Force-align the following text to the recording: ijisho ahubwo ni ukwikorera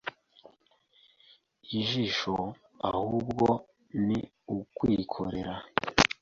ijisho 1.77 2.35
ahubwo 2.89 3.47
ni 4.05 4.19
ukwikorera 4.55 5.55